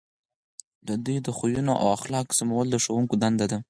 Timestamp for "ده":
3.51-3.57